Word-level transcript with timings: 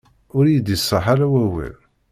Ur 0.37 0.45
yi-d-iṣaḥ 0.47 1.05
ara 1.13 1.25
wawal. 1.31 1.75